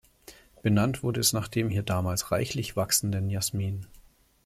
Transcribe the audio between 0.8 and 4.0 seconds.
wurde es nach dem hier damals reichlich wachsenden Jasmin.